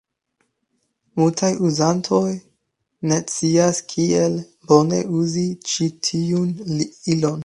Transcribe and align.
Multaj 1.19 1.49
uzantoj 1.67 2.31
ne 3.11 3.19
scias 3.33 3.81
kiel 3.93 4.39
bone 4.71 5.03
uzi 5.21 5.45
ĉi 5.73 5.91
tiun 6.09 6.51
ilon. 7.17 7.39